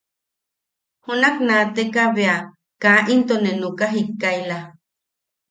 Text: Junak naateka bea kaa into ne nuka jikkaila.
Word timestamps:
Junak 1.05 1.37
naateka 1.47 2.03
bea 2.15 2.37
kaa 2.81 2.99
into 3.13 3.35
ne 3.41 3.51
nuka 3.61 3.85
jikkaila. 3.93 4.57